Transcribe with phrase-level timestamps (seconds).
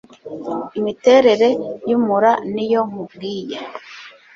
[0.79, 1.47] Imiterere
[1.89, 3.57] y'umura niyo nkubwiye